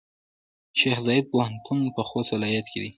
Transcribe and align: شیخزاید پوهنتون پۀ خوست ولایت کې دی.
شیخزاید 0.79 1.25
پوهنتون 1.31 1.79
پۀ 1.95 2.01
خوست 2.09 2.29
ولایت 2.35 2.65
کې 2.71 2.79
دی. 2.83 2.89